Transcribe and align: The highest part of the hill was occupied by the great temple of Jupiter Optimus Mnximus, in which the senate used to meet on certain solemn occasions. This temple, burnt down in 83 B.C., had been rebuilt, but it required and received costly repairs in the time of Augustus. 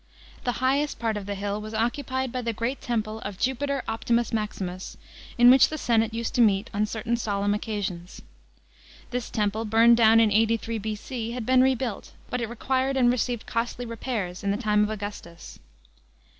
The 0.45 0.53
highest 0.53 0.97
part 0.97 1.15
of 1.15 1.27
the 1.27 1.35
hill 1.35 1.61
was 1.61 1.75
occupied 1.75 2.31
by 2.31 2.41
the 2.41 2.53
great 2.53 2.81
temple 2.81 3.19
of 3.19 3.37
Jupiter 3.37 3.83
Optimus 3.87 4.31
Mnximus, 4.31 4.97
in 5.37 5.51
which 5.51 5.69
the 5.69 5.77
senate 5.77 6.11
used 6.11 6.33
to 6.33 6.41
meet 6.41 6.71
on 6.73 6.87
certain 6.87 7.15
solemn 7.15 7.53
occasions. 7.53 8.19
This 9.11 9.29
temple, 9.29 9.63
burnt 9.63 9.97
down 9.97 10.19
in 10.19 10.31
83 10.31 10.79
B.C., 10.79 11.31
had 11.33 11.45
been 11.45 11.61
rebuilt, 11.61 12.13
but 12.31 12.41
it 12.41 12.49
required 12.49 12.97
and 12.97 13.11
received 13.11 13.45
costly 13.45 13.85
repairs 13.85 14.43
in 14.43 14.49
the 14.49 14.57
time 14.57 14.81
of 14.83 14.89
Augustus. 14.89 15.59